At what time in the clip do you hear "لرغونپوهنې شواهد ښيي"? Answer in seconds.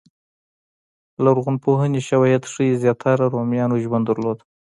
1.23-2.79